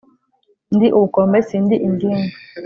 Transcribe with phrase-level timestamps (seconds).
[0.75, 2.29] Ndi ubukombe si ndi ingimbi